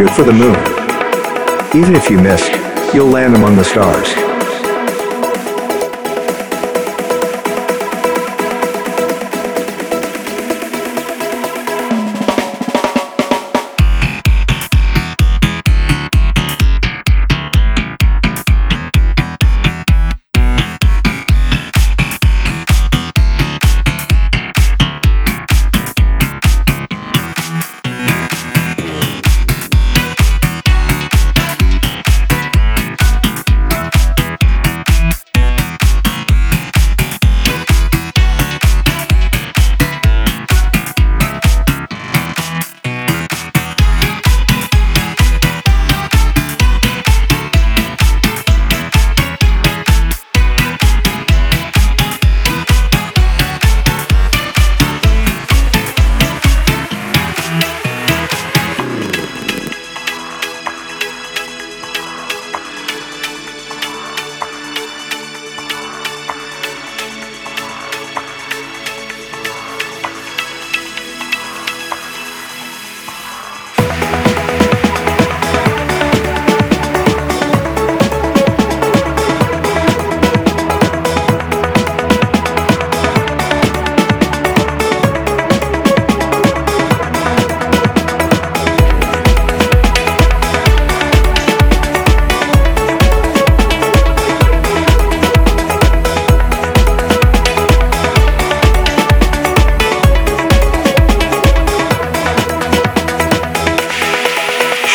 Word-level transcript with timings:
Shoot 0.00 0.10
for 0.12 0.22
the 0.22 0.32
moon. 0.32 0.56
Even 1.76 1.94
if 1.94 2.08
you 2.08 2.16
miss, 2.16 2.48
you'll 2.94 3.08
land 3.08 3.36
among 3.36 3.56
the 3.56 3.64
stars. 3.64 4.29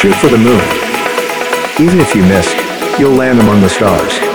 Shoot 0.05 0.15
for 0.17 0.27
the 0.27 0.37
moon. 0.37 0.61
Even 1.79 1.99
if 1.99 2.13
you 2.13 2.21
miss, 2.21 2.53
you'll 2.99 3.15
land 3.15 3.39
among 3.39 3.61
the 3.61 3.69
stars. 3.69 4.34